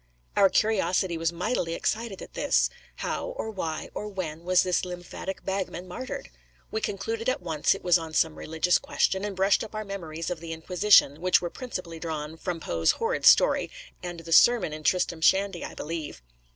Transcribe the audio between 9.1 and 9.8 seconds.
and brushed up